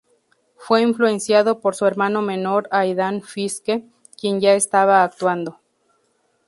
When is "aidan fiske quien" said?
2.71-4.39